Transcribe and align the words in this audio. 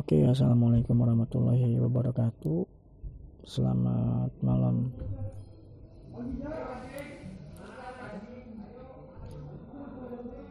Oke, 0.00 0.16
assalamualaikum 0.24 0.96
warahmatullahi 0.96 1.76
wabarakatuh. 1.76 2.64
Selamat 3.44 4.32
malam. 4.40 4.88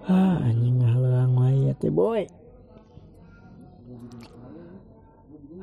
Ah, 0.05 0.45
anjing 0.45 0.85
ngahalang 0.85 1.33
wae 1.33 1.73
teh 1.81 1.89
boy. 1.89 2.29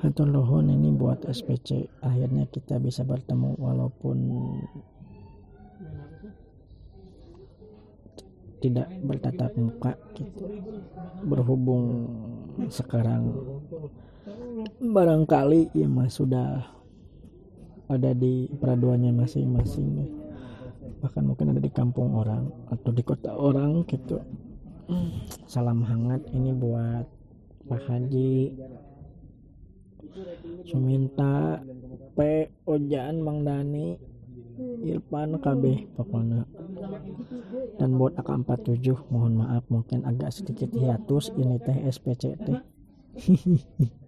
Hatur 0.03 0.35
ini 0.67 0.91
buat 0.99 1.23
SPC. 1.23 1.87
Akhirnya 2.03 2.43
kita 2.51 2.83
bisa 2.83 3.07
bertemu 3.07 3.55
walaupun 3.55 4.19
tidak 8.59 8.91
bertatap 9.07 9.55
muka 9.55 9.95
gitu. 10.19 10.43
Berhubung 11.23 11.87
sekarang 12.67 13.31
barangkali 14.83 15.71
ya 15.71 15.87
mas 15.87 16.19
sudah 16.19 16.67
ada 17.89 18.11
di 18.13 18.51
peraduannya 18.59 19.15
masing-masing 19.15 19.89
ya. 20.03 20.07
bahkan 20.99 21.25
mungkin 21.25 21.55
ada 21.55 21.63
di 21.63 21.71
kampung 21.71 22.13
orang 22.19 22.51
atau 22.69 22.91
di 22.91 23.07
kota 23.07 23.33
orang 23.33 23.87
gitu. 23.87 24.19
Salam 25.47 25.87
hangat 25.87 26.27
ini 26.35 26.51
buat 26.53 27.07
Pak 27.71 27.83
Haji. 27.87 28.57
Suminta 30.67 31.63
P. 32.19 32.51
Ojan 32.67 33.23
Mang 33.23 33.47
Dani 33.47 34.18
Irfan 34.83 35.39
KB 35.39 35.63
pokoknya. 35.95 36.43
Dan 37.79 37.95
buat 37.95 38.19
AK47 38.19 39.07
mohon 39.15 39.39
maaf 39.39 39.63
mungkin 39.71 40.03
agak 40.03 40.35
sedikit 40.35 40.75
hiatus. 40.75 41.31
Ini 41.39 41.63
teh 41.63 41.79
SPC 41.87 42.35
teh. 42.39 42.61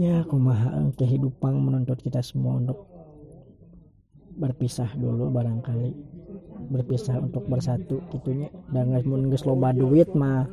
Ya 0.00 0.24
kumaha 0.24 0.80
kehidupan 0.96 1.60
menuntut 1.60 2.00
kita 2.00 2.24
semua 2.24 2.56
untuk 2.56 2.88
berpisah 4.32 4.88
dulu 4.96 5.28
barangkali. 5.28 5.92
Berpisah 6.72 7.20
untuk 7.20 7.44
bersatu 7.44 8.00
gitunya 8.08 8.48
dan 8.72 8.96
nggak 8.96 9.04
nggak 9.04 9.44
loba 9.44 9.76
duit 9.76 10.08
mah 10.16 10.48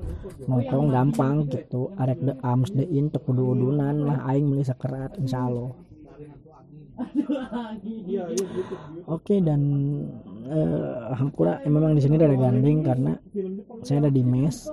nongkrong 0.52 0.92
gampang 0.92 1.48
gitu. 1.48 1.96
Arek 1.96 2.20
de 2.28 2.36
ams 2.44 2.76
de 2.76 2.84
in 2.92 3.08
kudu 3.08 3.56
udunan 3.56 4.04
lah 4.04 4.20
aing 4.28 4.52
beli 4.52 4.68
sakerat 4.68 5.16
insyaallah 5.16 5.72
oke 9.06 9.36
dan 9.46 9.62
eh, 10.50 10.98
hampura 11.14 11.62
eh, 11.62 11.70
memang 11.70 11.94
di 11.94 12.02
sini 12.02 12.18
ada 12.18 12.34
gandeng 12.34 12.82
karena 12.82 13.14
saya 13.86 14.08
ada 14.08 14.12
di 14.12 14.24
mes. 14.26 14.70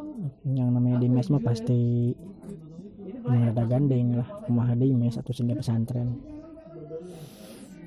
Yang 0.49 0.69
namanya 0.73 0.99
di 1.01 1.09
mes 1.13 1.29
mah 1.29 1.43
pasti 1.45 2.13
memang 3.29 3.53
ada 3.53 3.65
gandeng 3.69 4.17
lah. 4.21 4.29
Kumaha 4.49 4.73
di 4.77 4.97
mes 4.97 5.17
atau 5.21 5.33
sehingga 5.37 5.61
pesantren. 5.61 6.17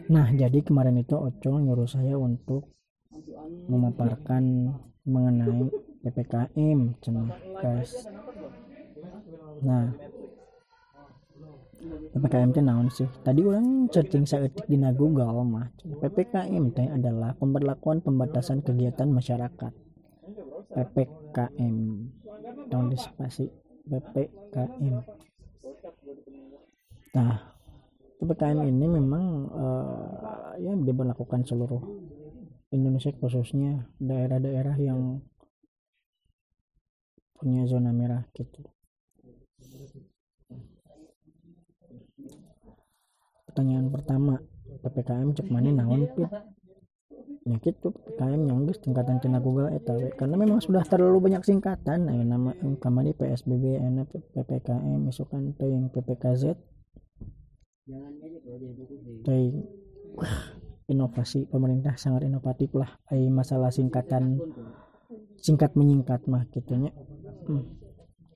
Nah 0.07 0.27
jadi 0.31 0.61
kemarin 0.63 1.01
itu 1.01 1.17
Ocong 1.17 1.67
nyuruh 1.67 1.89
saya 1.89 2.15
untuk 2.15 2.71
memaparkan 3.67 4.73
mengenai 5.07 5.71
PPKM 6.03 6.79
guys. 7.59 8.07
Nah 9.63 10.06
PPKM 12.13 12.49
itu 12.51 12.61
naon 12.63 12.87
sih? 12.89 13.09
Tadi 13.23 13.41
orang 13.45 13.91
searching 13.91 14.25
saeutik 14.25 14.65
di 14.65 14.77
Google 14.95 15.43
mah. 15.47 15.71
PPKM 15.81 16.63
teh 16.73 16.87
adalah 16.89 17.35
pemberlakuan 17.35 18.03
pembatasan 18.03 18.63
kegiatan 18.63 19.09
masyarakat. 19.09 19.71
PPKM 20.67 21.75
tahun 22.67 22.87
di 22.91 22.97
spasi 22.99 23.45
PPKM 23.87 24.95
nah 27.15 27.33
PPKM 28.19 28.59
ini 28.67 28.85
memang 28.85 29.25
uh, 29.53 30.51
ya 30.59 30.73
diberlakukan 30.75 31.47
seluruh 31.47 31.81
Indonesia 32.73 33.13
khususnya 33.15 33.87
daerah-daerah 33.97 34.75
yang 34.75 35.23
punya 37.37 37.63
zona 37.69 37.93
merah 37.95 38.27
gitu 38.35 38.65
pertanyaan 43.57 43.89
pertama. 43.89 44.37
PPKM 44.77 45.33
cek 45.33 45.49
mana 45.49 45.73
naon 45.73 46.05
pit? 46.13 46.29
Gitu 47.65 47.89
PPKM 47.89 48.45
yang 48.45 48.69
guys 48.69 48.77
tingkatan 48.77 49.17
cina 49.17 49.41
Google 49.41 49.73
eta 49.73 49.97
karena 50.13 50.37
memang 50.37 50.61
sudah 50.61 50.85
terlalu 50.85 51.25
banyak 51.25 51.41
singkatan. 51.41 52.05
Nah, 52.05 52.13
nama 52.21 52.53
kamari 52.77 53.17
PSBB 53.17 53.81
enak 53.81 54.13
PPKM 54.13 55.01
misalkan 55.01 55.57
yang 55.57 55.89
PPKZ 55.89 56.53
teuing 59.25 59.65
inovasi 60.93 61.49
pemerintah 61.49 61.97
sangat 61.97 62.29
inovatif 62.29 62.69
lah. 62.77 62.93
Ay 63.09 63.25
masalah 63.33 63.73
singkatan 63.73 64.37
singkat 65.41 65.73
menyingkat 65.73 66.29
mah 66.29 66.45
gitunya 66.53 66.93
hmm. 67.49 67.65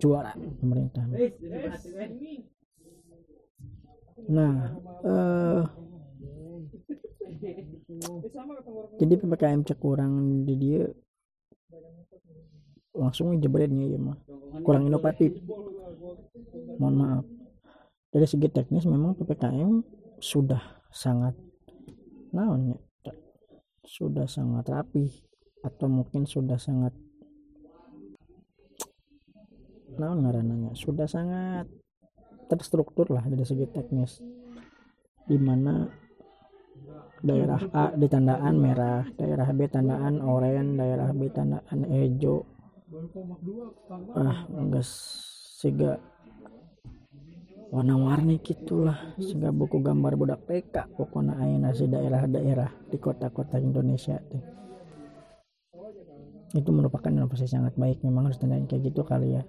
juara 0.01 0.33
pemerintah. 0.33 1.05
Nah 4.31 4.71
eh, 5.05 5.61
jadi 9.01 9.13
ppkm 9.17 9.61
cek 9.65 9.79
kurang 9.81 10.45
di 10.45 10.53
dia 10.55 10.83
langsung 12.91 13.33
jebretnya 13.39 13.87
ya 13.87 13.99
mah. 13.99 14.17
Kurang 14.61 14.85
inovatif. 14.87 15.39
Mohon 16.77 16.95
maaf. 16.95 17.25
Dari 18.11 18.27
segi 18.27 18.47
teknis 18.51 18.83
memang 18.85 19.15
ppkm 19.15 19.81
sudah 20.21 20.59
sangat 20.91 21.33
naonnya 22.31 22.77
sudah 23.91 24.23
sangat 24.29 24.71
rapi 24.71 25.09
atau 25.67 25.91
mungkin 25.91 26.23
sudah 26.23 26.55
sangat 26.55 26.95
naon 29.99 30.23
ngarananya? 30.23 30.71
Sudah 30.77 31.11
sangat 31.11 31.67
terstruktur 32.47 33.11
lah 33.11 33.27
dari 33.27 33.43
segi 33.43 33.67
teknis 33.67 34.23
di 35.25 35.37
mana 35.37 35.85
daerah 37.21 37.61
A 37.73 37.85
ditandaan 37.93 38.55
merah 38.57 39.05
daerah 39.13 39.49
B 39.53 39.69
tandaan 39.69 40.21
oranye 40.25 40.77
daerah 40.77 41.09
B 41.13 41.29
tandaan 41.29 41.79
hijau. 41.85 42.45
Ah 44.17 44.45
enggak 44.49 44.85
sehingga 45.61 46.01
warna-warni 47.71 48.43
gitulah 48.43 49.15
sehingga 49.15 49.53
buku 49.55 49.79
gambar 49.79 50.19
budak 50.19 50.43
PK 50.43 50.91
pokoknya 50.91 51.39
ayeuna 51.39 51.71
nasi 51.71 51.87
daerah-daerah 51.87 52.67
di 52.91 52.97
kota-kota 52.99 53.55
Indonesia 53.63 54.19
deh. 54.19 54.43
itu 56.51 56.67
merupakan 56.67 57.07
inovasi 57.07 57.47
sangat 57.47 57.79
baik 57.79 58.03
memang 58.03 58.27
harus 58.27 58.35
tandain 58.35 58.67
kayak 58.67 58.91
gitu 58.91 59.07
kali 59.07 59.39
ya 59.39 59.43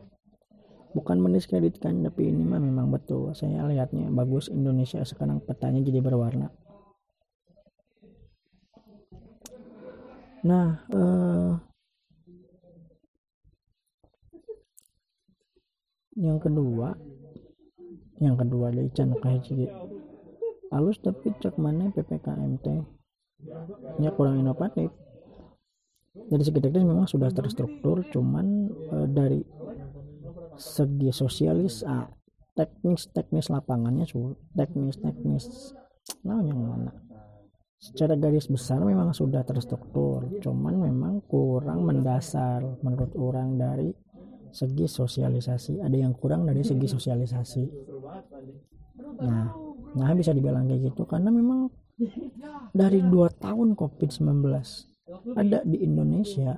bukan 0.92 1.18
mendiskreditkan 1.20 2.04
tapi 2.04 2.28
ini 2.28 2.44
mah 2.44 2.60
memang 2.60 2.88
betul. 2.92 3.32
Saya 3.32 3.64
lihatnya 3.66 4.08
bagus 4.12 4.48
Indonesia 4.52 5.00
sekarang 5.04 5.40
petanya 5.44 5.80
jadi 5.84 6.00
berwarna. 6.00 6.48
Nah 10.42 10.68
eh, 10.90 11.52
yang 16.18 16.38
kedua 16.38 16.92
yang 18.22 18.38
kedua 18.38 18.70
dari 18.70 18.86
can 18.94 19.16
kahiji 19.18 19.66
halus 20.70 21.02
tapi 21.02 21.34
cek 21.36 21.58
mana 21.58 21.90
PPKM 21.92 22.52
teh? 22.62 22.80
Nya 23.98 24.14
kurang 24.14 24.40
inovatif. 24.40 24.88
Dari 26.12 26.44
segi 26.44 26.60
teknis 26.60 26.84
memang 26.84 27.08
sudah 27.08 27.32
terstruktur 27.32 28.04
cuman 28.12 28.68
e, 28.68 28.96
dari 29.08 29.40
segi 30.62 31.10
sosialis 31.10 31.82
ah, 31.82 32.06
teknis 32.54 33.10
teknis 33.10 33.50
lapangannya 33.50 34.06
su 34.06 34.38
teknis 34.54 35.02
teknis 35.02 35.74
nah 36.22 36.38
yang 36.42 36.62
mana? 36.62 36.92
Secara 37.82 38.14
garis 38.14 38.46
besar 38.46 38.78
memang 38.78 39.10
sudah 39.10 39.42
terstruktur 39.42 40.30
cuman 40.38 40.86
memang 40.86 41.18
kurang 41.26 41.82
mendasar 41.82 42.62
menurut 42.78 43.10
orang 43.18 43.58
dari 43.58 43.90
segi 44.54 44.86
sosialisasi. 44.86 45.82
Ada 45.82 45.96
yang 46.06 46.14
kurang 46.14 46.46
dari 46.46 46.62
segi 46.62 46.86
sosialisasi. 46.86 47.64
Nah 49.18 49.50
nah 49.92 50.10
bisa 50.14 50.32
dibilang 50.32 50.70
kayak 50.70 50.94
gitu 50.94 51.04
karena 51.04 51.28
memang 51.28 51.68
dari 52.72 53.04
dua 53.04 53.28
tahun 53.28 53.76
covid 53.76 54.08
19 54.08 54.40
ada 55.36 55.58
di 55.68 55.84
Indonesia 55.84 56.56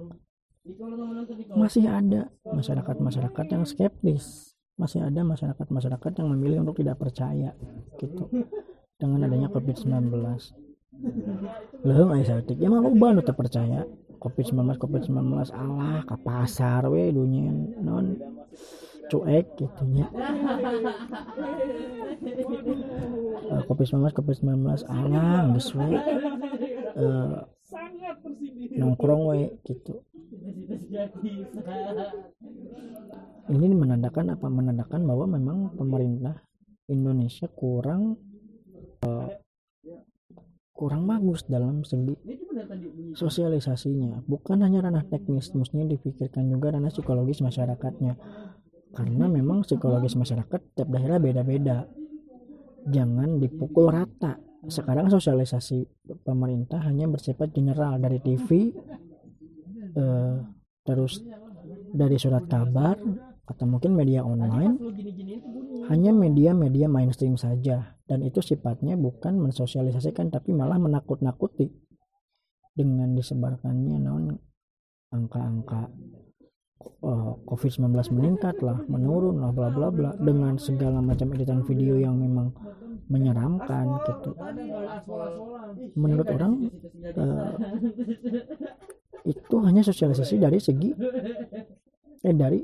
masih 1.54 1.84
ada 1.88 2.32
masyarakat-masyarakat 2.48 3.46
yang 3.52 3.64
skeptis. 3.68 4.56
Masih 4.74 5.06
ada 5.06 5.22
masyarakat-masyarakat 5.22 6.12
yang 6.18 6.28
memilih 6.34 6.66
untuk 6.66 6.82
tidak 6.82 6.98
percaya 6.98 7.54
gitu. 8.00 8.26
Dengan 8.98 9.28
adanya 9.28 9.52
covid-19 9.52 10.10
Leuh 11.84 12.08
aya 12.14 12.24
saeutik 12.24 12.56
ya 12.62 12.70
mah 12.70 12.80
loba 12.80 13.12
nu 13.12 13.20
percaya 13.20 13.84
covid 14.22 14.46
19 14.56 14.78
covid 14.78 15.02
19 15.10 15.52
Allah 15.52 16.00
ke 16.06 16.16
pasar 16.22 16.86
we 16.88 17.12
dunia 17.12 17.50
non 17.82 18.16
cuek 19.12 19.46
gitu 19.60 19.84
ya 19.92 20.08
uh, 23.52 23.62
covid 23.68 23.86
19 23.90 24.16
covid 24.16 24.36
19 24.40 24.86
alang 24.88 25.52
geus 25.58 25.76
we 25.76 25.92
uh, 26.96 27.44
nongkrong 28.80 29.28
we 29.28 29.52
gitu 29.68 30.00
ini 33.52 33.74
menandakan 33.76 34.32
apa? 34.32 34.46
Menandakan 34.48 35.00
bahwa 35.04 35.26
memang 35.28 35.58
pemerintah 35.76 36.40
Indonesia 36.88 37.48
kurang 37.52 38.16
uh, 39.04 39.28
kurang 40.74 41.06
bagus 41.06 41.46
dalam 41.46 41.86
segi 41.86 42.18
sosialisasinya. 43.14 44.26
Bukan 44.26 44.60
hanya 44.66 44.90
ranah 44.90 45.06
teknis 45.06 45.54
mestinya 45.54 45.86
dipikirkan 45.86 46.50
juga 46.50 46.74
ranah 46.74 46.90
psikologis 46.90 47.40
masyarakatnya. 47.40 48.18
Karena 48.94 49.26
memang 49.26 49.62
psikologis 49.62 50.18
masyarakat 50.18 50.60
tiap 50.74 50.88
daerah 50.90 51.18
beda-beda. 51.22 51.86
Jangan 52.90 53.38
dipukul 53.38 53.90
rata. 53.90 54.38
Sekarang 54.66 55.10
sosialisasi 55.10 56.08
pemerintah 56.24 56.82
hanya 56.86 57.10
bersifat 57.10 57.54
general. 57.54 57.98
Dari 57.98 58.18
TV 58.22 58.70
eh, 59.94 60.36
terus 60.84 61.24
dari 61.90 62.16
surat 62.20 62.44
kabar 62.46 63.00
atau 63.44 63.64
mungkin 63.68 63.92
media 63.92 64.24
online 64.24 64.80
hanya 65.92 66.16
media-media 66.16 66.88
mainstream 66.88 67.36
saja. 67.36 67.96
Dan 68.04 68.20
itu 68.20 68.44
sifatnya 68.44 69.00
bukan 69.00 69.40
mensosialisasikan 69.40 70.28
tapi 70.28 70.52
malah 70.52 70.76
menakut-nakuti 70.76 71.72
dengan 72.76 73.16
disebarkannya 73.16 73.96
naon 74.02 74.36
angka-angka 75.14 75.88
uh, 77.06 77.32
COVID-19 77.48 77.94
meningkat 78.12 78.58
lah 78.60 78.82
menurun 78.90 79.40
lah 79.40 79.54
bla 79.54 79.70
bla 79.70 79.88
bla 79.94 80.10
dengan 80.18 80.58
segala 80.58 80.98
macam 80.98 81.32
editan 81.32 81.62
video 81.62 81.96
yang 81.96 82.18
memang 82.18 82.50
menyeramkan 83.08 84.00
gitu. 84.10 84.32
Menurut 85.94 86.26
orang 86.28 86.52
uh, 87.14 87.52
itu 89.24 89.56
hanya 89.64 89.80
sosialisasi 89.80 90.36
dari 90.36 90.60
segi 90.60 90.92
eh 92.24 92.34
dari 92.36 92.60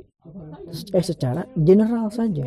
eh 0.92 1.04
secara 1.04 1.44
general 1.56 2.12
saja. 2.12 2.44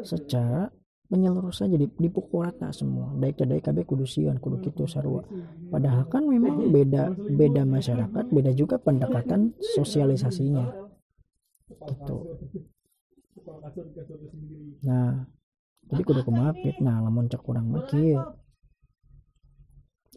Secara 0.00 0.68
menyeluruh 1.12 1.52
saja 1.52 1.76
dipukul 1.76 2.48
rata 2.48 2.72
semua. 2.72 3.12
Baik 3.12 3.44
dari 3.44 3.60
KB 3.60 3.84
kudu 3.84 4.08
sian 4.08 4.40
kudu 4.40 4.64
gitu 4.64 4.88
sarua. 4.88 5.20
Padahal 5.68 6.08
kan 6.08 6.24
memang 6.24 6.72
beda 6.72 7.12
beda 7.12 7.68
masyarakat 7.68 8.24
beda 8.32 8.50
juga 8.56 8.80
pendekatan 8.80 9.52
sosialisasinya. 9.76 10.64
Gitu. 11.68 12.16
Nah 14.88 15.28
jadi 15.84 16.02
kudu 16.02 16.24
kemapit 16.24 16.80
nah 16.80 17.04
lamun 17.04 17.28
cek 17.28 17.44
kurang 17.44 17.68
makin 17.68 18.16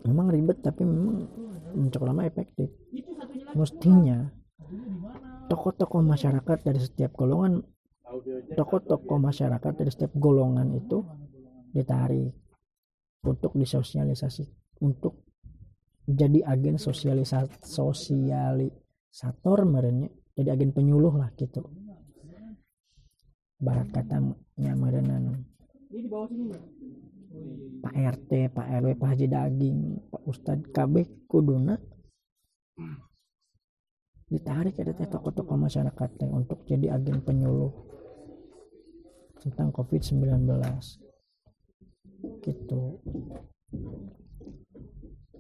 memang 0.05 0.29
ribet 0.29 0.61
tapi 0.61 0.83
memang 0.83 1.25
cek 1.89 2.03
lama 2.03 2.25
efektif. 2.27 2.69
Mestinya 3.55 4.27
tokoh-tokoh 5.47 6.03
masyarakat 6.03 6.57
dari 6.61 6.79
setiap 6.83 7.15
golongan 7.15 7.63
tokoh-tokoh 8.55 9.19
masyarakat 9.19 9.73
dari 9.75 9.91
setiap 9.91 10.11
golongan 10.15 10.71
itu 10.75 11.03
ditarik 11.75 12.33
untuk 13.27 13.51
disosialisasi 13.55 14.47
untuk 14.83 15.27
jadi 16.07 16.47
agen 16.47 16.79
sosialisasi 16.79 17.59
sosialisator 17.67 19.59
merenya 19.67 20.07
jadi 20.37 20.55
agen 20.55 20.71
penyuluh 20.71 21.11
lah 21.17 21.33
gitu. 21.35 21.67
Barat 23.57 23.89
katanya 23.89 24.73
merenan 24.77 25.43
Pak 27.81 27.95
RT, 27.95 28.31
Pak 28.51 28.67
RW, 28.83 28.87
Pak 28.99 29.09
Haji 29.15 29.27
Daging, 29.31 29.79
Pak 30.11 30.23
Ustadz 30.27 30.69
KB 30.75 30.95
kuduna. 31.29 31.77
Ditarik 34.27 34.75
ada 34.75 34.91
teh 34.91 35.07
tokoh-tokoh 35.07 35.55
masyarakat 35.55 36.09
teh 36.19 36.27
untuk 36.27 36.67
jadi 36.67 36.99
agen 36.99 37.23
penyuluh 37.23 37.71
tentang 39.39 39.71
COVID-19 39.71 40.43
gitu. 42.43 42.99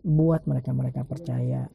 Buat 0.07 0.47
mereka-mereka 0.47 1.03
percaya. 1.03 1.67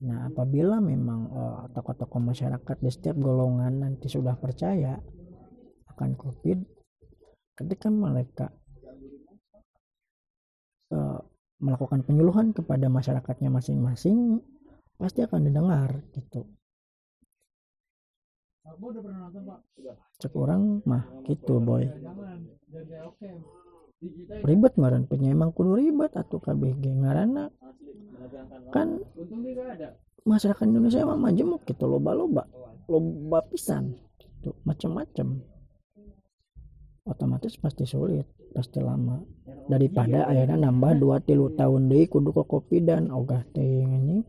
Nah 0.00 0.32
apabila 0.32 0.80
memang 0.80 1.28
uh, 1.28 1.68
tokoh-tokoh 1.76 2.24
masyarakat 2.24 2.76
di 2.80 2.88
setiap 2.88 3.20
golongan 3.20 3.84
nanti 3.84 4.08
sudah 4.08 4.36
percaya 4.40 4.96
akan 5.92 6.16
COVID 6.16 6.58
ketika 7.56 7.88
mereka 7.88 8.52
melakukan 11.56 12.04
penyuluhan 12.04 12.52
kepada 12.52 12.86
masyarakatnya 12.92 13.48
masing-masing 13.48 14.44
pasti 14.96 15.24
akan 15.24 15.48
didengar 15.48 16.04
gitu. 16.12 16.44
Cek 20.20 20.32
orang 20.34 20.82
mah 20.84 21.04
gitu 21.24 21.62
boy. 21.62 21.86
ribet 24.44 24.76
ngaran 24.76 25.08
punya 25.08 25.32
emang 25.32 25.56
kudu 25.56 25.80
ribet 25.80 26.12
atau 26.12 26.36
KBG 26.36 27.00
ngarana 27.00 27.48
kan 28.68 29.00
masyarakat 30.26 30.66
Indonesia 30.68 31.00
emang 31.00 31.22
majemuk 31.22 31.64
gitu 31.64 31.88
loba-loba. 31.88 32.44
Loba 32.86 33.40
pisan 33.48 33.96
gitu 34.20 34.52
macam-macam 34.68 35.40
otomatis 37.06 37.54
pasti 37.56 37.86
sulit 37.86 38.26
pasti 38.50 38.82
lama. 38.82 39.20
Daripada 39.66 40.26
akhirnya 40.26 40.56
nambah 40.56 40.96
dua 40.96 41.20
tilu 41.20 41.52
tahun 41.54 41.92
deh 41.92 42.08
kudu 42.08 42.32
kok 42.32 42.48
kopi 42.48 42.82
dan 42.82 43.12
ogah 43.12 43.44
teh 43.52 43.84
ini. 43.84 44.24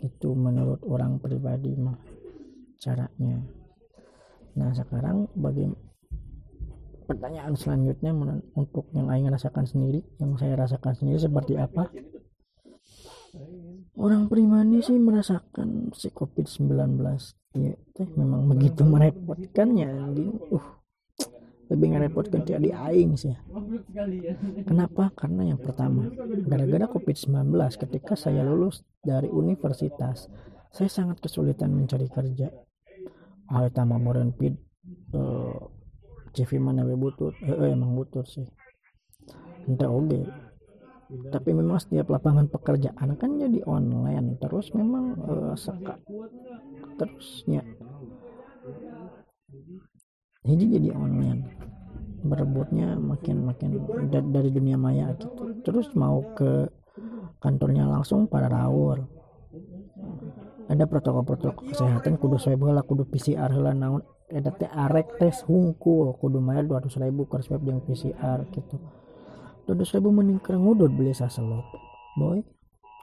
Itu 0.00 0.36
menurut 0.36 0.84
orang 0.84 1.18
pribadi 1.18 1.72
mah 1.74 1.96
caranya. 2.78 3.40
Nah 4.56 4.70
sekarang 4.76 5.32
bagi 5.34 5.64
pertanyaan 7.06 7.54
selanjutnya 7.54 8.12
untuk 8.58 8.90
yang 8.92 9.06
ingin 9.14 9.30
rasakan 9.30 9.62
sendiri 9.62 10.02
yang 10.18 10.34
saya 10.36 10.58
rasakan 10.58 10.92
sendiri 10.92 11.22
seperti 11.22 11.54
apa 11.54 11.86
orang 13.96 14.28
pribadi 14.28 14.84
sih 14.84 14.98
merasakan 15.00 15.90
si 15.96 16.12
covid-19 16.12 17.00
ya 17.56 17.74
teh 17.96 18.08
memang 18.16 18.52
begitu 18.52 18.84
merepotkannya 18.84 19.88
uh 20.52 20.66
lebih 21.66 21.98
ngerepotkan 21.98 22.46
di 22.46 22.70
aing 22.70 23.18
sih. 23.18 23.34
Kenapa? 24.62 25.10
Karena 25.18 25.50
yang 25.50 25.58
pertama 25.58 26.06
gara-gara 26.46 26.86
covid-19 26.86 27.50
ketika 27.74 28.14
saya 28.14 28.46
lulus 28.46 28.86
dari 29.02 29.26
universitas 29.26 30.30
saya 30.70 30.90
sangat 30.92 31.18
kesulitan 31.18 31.74
mencari 31.74 32.06
kerja. 32.06 32.54
Hal 33.50 33.70
utama 33.70 33.98
moren 33.98 34.34
pid 34.34 34.54
uh, 35.14 35.58
CV 36.36 36.60
mana 36.60 36.84
butut 36.84 37.32
eh, 37.40 37.50
eh, 37.50 37.70
emang 37.72 37.96
butut 37.96 38.26
sih. 38.28 38.46
Entah 39.66 39.90
oke. 39.90 40.45
Tapi 41.06 41.54
memang 41.54 41.78
setiap 41.78 42.10
lapangan 42.10 42.50
pekerjaan 42.50 43.14
kan 43.14 43.30
jadi 43.38 43.62
online. 43.66 44.38
Terus 44.42 44.74
memang 44.74 45.14
uh, 45.22 45.54
seka 45.54 46.02
terusnya. 46.98 47.62
Ini 50.46 50.64
jadi 50.66 50.90
online. 50.90 51.40
Berebutnya 52.26 52.98
makin 52.98 53.46
makin 53.46 53.70
dari 54.10 54.50
dunia 54.50 54.74
maya 54.74 55.14
gitu. 55.14 55.62
Terus 55.62 55.94
mau 55.94 56.22
ke 56.34 56.66
kantornya 57.38 57.86
langsung 57.86 58.26
pada 58.26 58.50
rawur 58.50 59.06
ada 60.66 60.82
protokol-protokol 60.90 61.70
kesehatan 61.70 62.18
kudu 62.18 62.42
swab 62.42 62.66
lah 62.66 62.82
kudu 62.82 63.06
PCR 63.06 63.54
lah 63.54 63.70
naon. 63.70 64.02
Ada 64.26 64.50
teh 64.58 64.66
arek 64.66 65.22
tes 65.22 65.46
hungkul 65.46 66.18
kudu 66.18 66.42
dua 66.42 66.82
ratus 66.82 66.98
ribu 66.98 67.30
ke 67.30 67.38
swab 67.38 67.62
yang 67.62 67.78
PCR 67.78 68.42
gitu 68.50 68.82
dua 69.66 69.74
ratus 69.74 69.98
ribu 69.98 70.14
mending 70.14 70.38
kereng 70.38 70.62
ngudut 70.62 70.94
beli 70.94 71.10
saselop 71.10 71.66
boy 72.14 72.38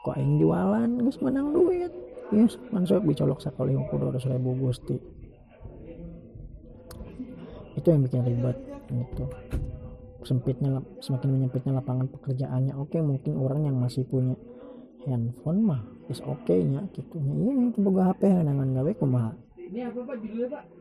kok 0.03 0.19
yang 0.19 0.35
jualan? 0.35 0.89
Guys 0.99 1.19
menang 1.23 1.55
duit. 1.55 1.91
Yes 2.31 2.59
man 2.71 2.83
swab 2.83 3.07
dicolok 3.07 3.39
hungkul 3.43 3.97
dua 3.99 4.11
ratus 4.11 4.27
ribu 4.27 4.55
gusti. 4.55 4.95
Itu 7.75 7.87
yang 7.87 8.03
bikin 8.07 8.23
ribet 8.23 8.57
gitu. 8.91 9.25
Sempitnya 10.23 10.79
semakin 11.03 11.29
menyempitnya 11.35 11.75
lapangan 11.75 12.07
pekerjaannya 12.07 12.79
oke 12.79 12.95
mungkin 13.03 13.35
orang 13.43 13.67
yang 13.67 13.75
masih 13.75 14.07
punya 14.07 14.39
handphone 15.03 15.67
mah 15.67 15.83
is 16.07 16.23
oke 16.23 16.47
okay 16.47 16.63
nya 16.63 16.87
gitu. 16.95 17.19
Iya 17.19 17.75
itu 17.75 17.79
boga 17.83 18.11
HP 18.11 18.31
dengan 18.31 18.71
gawe 18.71 18.91
kumaha? 18.95 19.31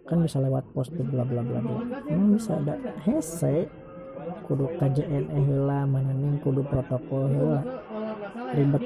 Kan 0.07 0.19
bisa 0.23 0.39
lewat 0.39 0.67
post 0.75 0.95
bla 0.95 1.27
bla 1.27 1.43
bla 1.43 1.59
bla. 1.59 1.79
Emang 2.07 2.39
bisa 2.39 2.59
ada 2.59 2.79
hese 3.03 3.67
kudu 4.47 4.67
KJN 4.79 5.25
eh 5.31 5.45
heula 5.47 5.87
mana 5.87 6.13
nih 6.13 6.39
kudu 6.43 6.63
protokol 6.67 7.29
heula 7.31 7.61
ribet. 8.53 8.83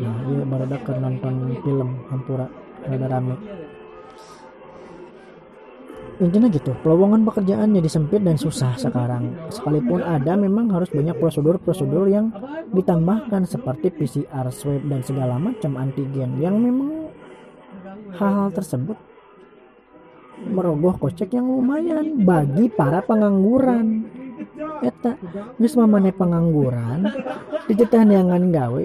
Nah 0.00 0.16
iya 0.30 0.42
baru 0.46 0.64
ada 0.68 0.92
nonton 0.98 1.34
film 1.62 1.88
hampura 2.10 2.46
rada 2.86 3.06
rame. 3.08 3.36
Intinya 6.22 6.46
gitu 6.46 6.70
pelowongan 6.78 7.26
pekerjaan 7.26 7.74
jadi 7.74 7.90
sempit 7.90 8.22
dan 8.22 8.38
susah 8.38 8.78
sekarang. 8.78 9.34
Sekalipun 9.50 9.98
ada 9.98 10.38
memang 10.38 10.70
harus 10.70 10.86
banyak 10.94 11.18
prosedur-prosedur 11.18 12.06
yang 12.06 12.30
ditambahkan 12.70 13.42
seperti 13.50 13.90
PCR 13.90 14.46
swab 14.54 14.86
dan 14.86 15.02
segala 15.02 15.42
macam 15.42 15.74
antigen 15.74 16.38
yang 16.38 16.62
memang 16.62 17.10
hal-hal 18.14 18.54
tersebut 18.54 18.94
merogoh 20.42 20.98
kocek 20.98 21.34
yang 21.36 21.46
lumayan 21.46 22.26
bagi 22.26 22.66
para 22.72 23.04
pengangguran. 23.04 24.08
Eta 24.82 25.16
geus 25.56 25.74
mamane 25.78 26.12
pengangguran 26.12 27.06
ditetahanangan 27.70 28.44
gawe 28.52 28.84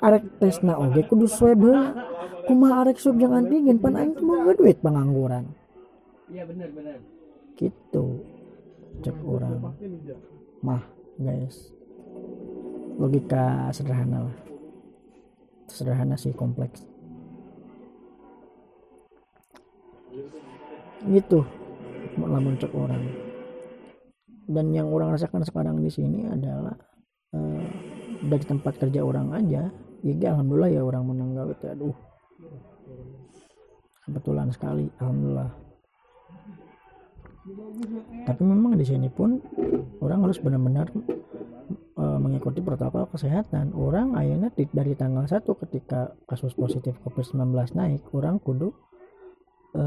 arek 0.00 0.24
tesna 0.40 0.76
oge 0.76 1.04
kudu 1.08 1.26
swab 1.28 1.60
heula 1.60 1.94
kumaha 2.44 2.84
arek 2.84 3.00
swab 3.00 3.16
jeung 3.16 3.36
antigen 3.36 3.80
pan 3.80 3.96
aing 3.96 4.16
mau 4.20 4.52
duit 4.52 4.78
pengangguran. 4.80 5.48
Iya 6.30 6.46
benar 6.46 6.70
benar 6.72 6.98
gitu 7.56 8.24
cek 9.04 9.16
orang 9.24 9.74
mah 10.64 10.82
guys. 11.16 11.72
Logika 13.00 13.72
sederhana 13.72 14.28
lah. 14.28 14.36
Sederhana 15.70 16.20
sih 16.20 16.36
kompleks 16.36 16.84
gitu. 21.08 21.46
Lamun 22.18 22.58
cek 22.60 22.72
orang. 22.74 23.02
Dan 24.50 24.74
yang 24.74 24.90
orang 24.90 25.14
rasakan 25.14 25.46
sekarang 25.46 25.78
di 25.78 25.88
sini 25.88 26.26
adalah 26.26 26.74
uh, 27.32 27.64
dari 28.20 28.44
tempat 28.44 28.76
kerja 28.76 29.00
orang 29.00 29.32
aja 29.32 29.70
ya 30.02 30.32
alhamdulillah 30.32 30.70
ya 30.72 30.82
orang 30.84 31.04
menang 31.06 31.36
gawe 31.36 31.54
aduh. 31.70 31.96
Kebetulan 34.04 34.48
sekali 34.50 34.88
alhamdulillah. 34.98 35.50
Tapi 38.26 38.42
memang 38.44 38.76
di 38.76 38.84
sini 38.84 39.08
pun 39.08 39.40
orang 40.00 40.28
harus 40.28 40.38
benar-benar 40.40 40.92
e, 41.96 42.04
mengikuti 42.20 42.60
protokol 42.60 43.08
kesehatan. 43.10 43.72
Orang 43.76 44.16
akhirnya 44.16 44.52
dari 44.52 44.92
tanggal 44.94 45.24
1 45.24 45.44
ketika 45.44 46.14
kasus 46.28 46.52
positif 46.52 46.96
COVID-19 47.06 47.76
naik 47.76 48.02
orang 48.12 48.40
kudu 48.40 48.74
e, 49.72 49.84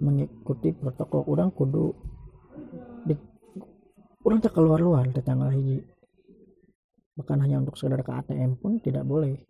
mengikuti 0.00 0.72
protokol. 0.72 1.24
Orang 1.26 1.50
kudu 1.52 1.92
di, 3.06 3.14
orang 4.24 4.38
tak 4.42 4.54
keluar 4.54 4.78
luar 4.80 5.04
di 5.08 5.20
tanggal 5.22 5.50
hiji. 5.52 5.82
Bahkan 7.16 7.38
hanya 7.40 7.64
untuk 7.64 7.80
sekedar 7.80 8.04
ke 8.04 8.12
ATM 8.12 8.60
pun 8.60 8.76
tidak 8.78 9.08
boleh. 9.08 9.40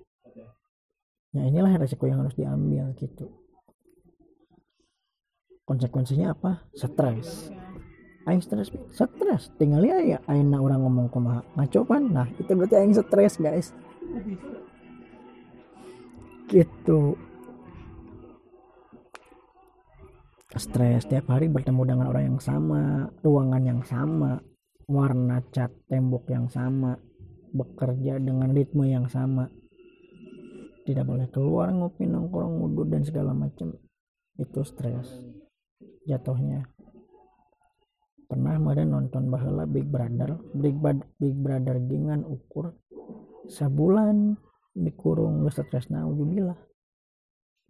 Ya 1.35 1.43
inilah 1.45 1.75
resiko 1.77 2.07
yang 2.07 2.23
harus 2.23 2.39
diambil 2.39 2.95
gitu. 2.97 3.29
Konsekuensinya 5.67 6.31
apa? 6.31 6.63
Stres. 6.79 7.51
Aing 8.25 8.39
stres 8.39 8.71
stres. 8.95 9.51
Tinggal 9.59 9.83
ya 9.83 9.99
ya 9.99 10.19
aing 10.31 10.55
orang 10.55 10.83
ngomong 10.87 11.11
kumaha 11.11 11.43
ngaco 11.59 11.83
pan 11.87 12.03
nah 12.11 12.27
itu 12.39 12.51
berarti 12.55 12.75
aing 12.79 12.95
stres 12.95 13.35
guys. 13.43 13.75
Gitu 16.47 17.19
stres 20.57 21.05
tiap 21.09 21.29
hari 21.29 21.53
bertemu 21.53 21.83
dengan 21.85 22.07
orang 22.09 22.35
yang 22.35 22.41
sama 22.41 23.13
ruangan 23.21 23.63
yang 23.65 23.83
sama 23.85 24.41
warna 24.89 25.43
cat 25.53 25.69
tembok 25.91 26.31
yang 26.33 26.47
sama 26.49 26.97
bekerja 27.53 28.21
dengan 28.21 28.53
ritme 28.53 28.87
yang 28.89 29.07
sama. 29.09 29.49
Tidak 30.87 31.03
boleh 31.03 31.27
keluar 31.35 31.75
ngopi 31.75 32.07
nongkrong 32.07 32.63
ngudut 32.63 32.87
dan 32.89 33.03
segala 33.03 33.35
macam. 33.35 33.75
Itu 34.39 34.63
stres. 34.63 35.11
Jatuhnya. 36.07 36.63
Pernah 38.27 38.59
meren 38.63 38.95
nonton 38.95 39.27
bahula 39.27 39.67
Big 39.67 39.87
Brother? 39.87 40.39
Big, 40.55 40.79
Bad, 40.79 41.03
Big 41.19 41.35
Brother 41.35 41.83
dengan 41.83 42.23
ukur. 42.23 42.71
Sebulan 43.51 44.39
dikurung 44.79 45.43
lu 45.43 45.51
stres. 45.51 45.91
Nah 45.91 46.07
ujubilah 46.07 46.59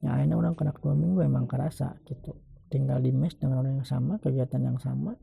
ya 0.04 0.20
ini 0.20 0.36
orang 0.36 0.52
kena 0.52 0.76
dua 0.76 0.92
minggu 0.92 1.24
emang 1.24 1.48
kerasa 1.48 1.96
gitu 2.04 2.36
tinggal 2.68 2.98
di 2.98 3.14
mes 3.14 3.34
dengan 3.38 3.62
orang 3.62 3.82
yang 3.82 3.88
sama 3.88 4.18
kegiatan 4.18 4.62
yang 4.62 4.78
sama 4.80 5.14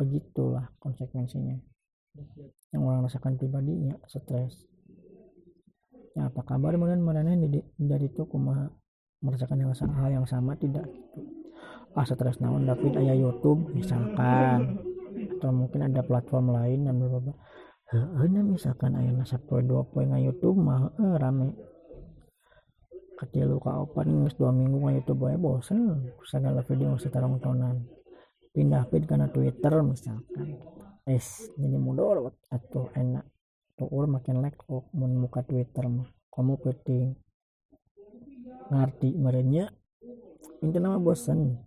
begitulah 0.00 0.72
konsekuensinya. 0.80 1.60
Yang 2.72 2.82
orang 2.82 3.04
rasakan 3.04 3.36
pribadinya 3.36 4.00
stres. 4.08 4.64
Ya 6.16 6.32
apa 6.32 6.40
kabar 6.42 6.74
kemudian 6.74 7.04
mana 7.04 7.22
dari 7.76 8.08
itu 8.08 8.24
kumaha 8.24 8.72
merasakan 9.20 9.60
hal 10.00 10.08
yang 10.10 10.26
sama 10.26 10.56
tidak? 10.56 10.88
Ah 11.92 12.08
stres 12.08 12.40
naon 12.40 12.64
David? 12.64 12.96
Ayah 12.96 13.14
YouTube 13.14 13.76
misalkan. 13.76 14.80
Atau 15.36 15.52
mungkin 15.52 15.84
ada 15.84 16.00
platform 16.00 16.54
lain 16.54 16.88
yang 16.88 16.96
berbeda 16.96 17.34
Heeh, 17.90 18.30
misalkan 18.46 18.94
ayah 19.02 19.10
nasa 19.10 19.42
dua 19.42 19.82
poin 19.82 20.06
YouTube 20.14 20.54
mah 20.54 20.94
rame 21.18 21.58
kecil 23.20 23.52
luka 23.52 23.76
open 23.76 24.24
ngus 24.24 24.32
dua 24.40 24.48
minggu 24.48 24.80
nggak 24.80 25.04
YouTube 25.04 25.28
boleh 25.28 25.36
bosen. 25.36 26.08
Segala 26.24 26.64
video 26.64 26.96
nggak 26.96 27.12
tarong 27.12 27.36
tonan 27.36 27.84
pindah 28.56 28.88
feed 28.88 29.04
karena 29.04 29.28
Twitter 29.28 29.84
misalkan. 29.84 30.56
Es 31.04 31.52
jadi 31.60 31.76
mundur 31.76 32.32
atau 32.48 32.88
enak. 32.96 33.28
Tuh 33.76 33.88
makin 34.08 34.40
like 34.40 34.56
kok 34.56 34.88
mau 34.96 35.08
buka 35.28 35.44
Twitter 35.44 35.84
mah. 35.84 36.08
Kamu 36.32 36.56
penting 36.64 37.12
ngerti 38.72 39.12
merenya 39.20 39.68
itu 40.64 40.78
nama 40.80 40.96
bosen. 40.96 41.60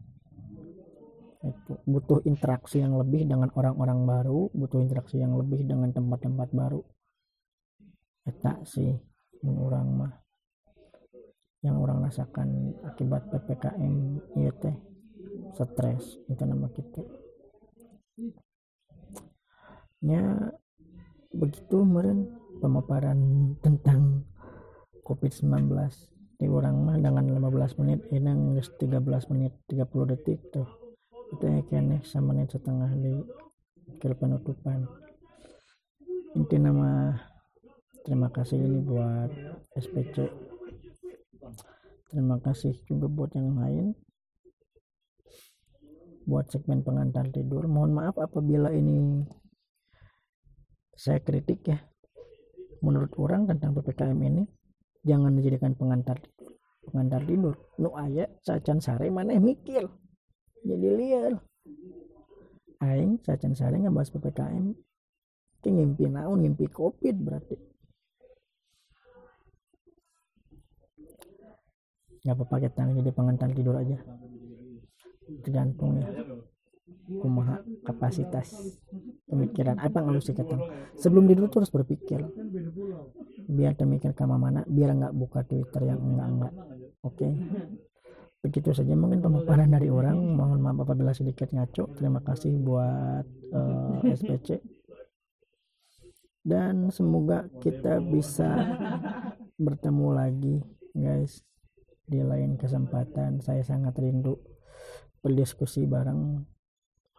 Itu 1.44 1.78
butuh 1.86 2.24
interaksi 2.26 2.82
yang 2.82 2.98
lebih 2.98 3.30
dengan 3.30 3.52
orang-orang 3.54 4.08
baru 4.10 4.50
butuh 4.58 4.80
interaksi 4.82 5.22
yang 5.22 5.38
lebih 5.38 5.70
dengan 5.70 5.94
tempat-tempat 5.94 6.50
baru. 6.50 6.82
Eta 8.24 8.64
sih 8.64 8.96
orang 9.44 9.88
mah 9.92 10.23
yang 11.64 11.80
orang 11.80 12.04
rasakan 12.04 12.76
akibat 12.84 13.32
ppkm 13.32 14.20
iya 14.36 14.52
teh 14.52 14.76
stres 15.56 16.20
itu 16.28 16.44
nama 16.44 16.68
kita. 16.70 17.04
Nya 20.04 20.52
begitu 21.32 21.88
meren 21.88 22.30
pemaparan 22.60 23.20
tentang 23.64 24.28
covid-19 25.08 25.72
di 26.38 26.52
orang 26.52 26.76
mah 26.84 26.98
dengan 27.00 27.24
15 27.32 27.80
menit 27.80 28.00
ini 28.12 28.60
13 28.60 29.32
menit 29.32 29.54
30 29.72 30.12
detik 30.12 30.40
tuh. 30.52 30.68
Itu 31.32 31.44
ya 31.48 31.64
kene 31.66 32.04
sama 32.04 32.36
menit 32.36 32.52
setengah 32.52 32.92
di 32.94 33.24
kira 34.04 34.20
penutupan. 34.20 34.84
Inti 36.36 36.58
nama 36.60 37.16
terima 38.04 38.28
kasih 38.28 38.60
ini 38.60 38.84
buat 38.84 39.32
SPC 39.80 40.28
terima 42.14 42.38
kasih 42.38 42.78
juga 42.86 43.10
buat 43.10 43.34
yang 43.34 43.58
lain. 43.58 43.98
Buat 46.30 46.54
segmen 46.54 46.86
pengantar 46.86 47.34
tidur. 47.34 47.66
Mohon 47.66 47.92
maaf 47.98 48.16
apabila 48.22 48.70
ini 48.70 49.26
saya 50.94 51.18
kritik 51.26 51.66
ya. 51.66 51.82
Menurut 52.86 53.18
orang 53.18 53.50
tentang 53.50 53.74
PPKM 53.74 54.20
ini 54.22 54.46
jangan 55.02 55.34
dijadikan 55.34 55.74
pengantar 55.74 56.22
pengantar 56.86 57.26
tidur. 57.26 57.58
Nu 57.82 57.98
ayat 57.98 58.38
sacan 58.46 58.78
sare 58.78 59.10
mana 59.10 59.36
mikir. 59.42 59.90
Jadi 60.62 60.90
liar. 60.94 61.34
Aing 62.86 63.18
sacan 63.26 63.58
sare 63.58 63.82
bahas 63.90 64.14
ppkm 64.14 64.76
ngimpi 65.64 66.12
naon 66.12 66.44
ngimpi 66.44 66.68
covid 66.68 67.16
berarti 67.24 67.56
nggak 72.24 72.36
apa-apa 72.40 72.56
kita 72.68 72.82
jadi 73.04 73.12
pengantar 73.12 73.52
tidur 73.52 73.76
aja. 73.78 74.00
Tergantung 75.44 76.00
ya 76.00 76.08
kumaha 77.04 77.60
kapasitas 77.84 78.80
pemikiran. 79.28 79.80
Apa 79.80 80.00
yang 80.00 80.16
harus 80.16 80.28
dikatakan? 80.32 80.96
Sebelum 80.96 81.28
tidur 81.28 81.52
tuh 81.52 81.64
harus 81.64 81.74
berpikir. 81.74 82.24
Biar 83.48 83.76
termikir 83.76 84.16
ke 84.16 84.24
mana 84.24 84.64
biar 84.64 84.96
nggak 84.96 85.14
buka 85.16 85.44
twitter 85.44 85.84
yang 85.94 86.00
enggak 86.00 86.28
enggak 86.28 86.54
oke? 87.04 87.16
Okay? 87.18 87.34
begitu 88.44 88.76
saja 88.76 88.92
mungkin 89.00 89.24
pemaparan 89.24 89.72
dari 89.72 89.88
orang. 89.88 90.20
Mohon 90.20 90.60
maaf 90.60 90.84
apabila 90.84 91.16
sedikit 91.16 91.48
ngaco. 91.56 91.96
Terima 91.96 92.20
kasih 92.20 92.52
buat 92.60 93.24
uh, 93.56 94.04
eh, 94.04 94.20
SPC 94.20 94.60
dan 96.44 96.92
semoga 96.92 97.48
kita 97.64 98.04
bisa 98.04 98.52
bertemu 99.56 100.08
lagi 100.12 100.56
guys 100.92 101.40
di 102.04 102.20
lain 102.20 102.60
kesempatan 102.60 103.40
saya 103.40 103.64
sangat 103.64 103.96
rindu 103.96 104.36
berdiskusi 105.24 105.88
bareng 105.88 106.44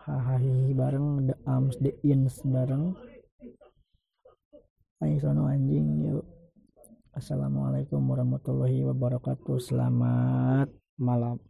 hahaha 0.04 0.68
bareng 0.76 1.24
the 1.24 1.36
arms 1.48 1.80
the 1.80 1.96
ins 2.04 2.44
bareng. 2.44 2.92
Ayo 5.00 5.16
sono 5.20 5.48
anjing 5.48 6.04
yuk. 6.04 6.28
Assalamualaikum 7.16 8.04
warahmatullahi 8.04 8.84
wabarakatuh. 8.84 9.56
Selamat 9.64 10.68
malam 11.00 11.40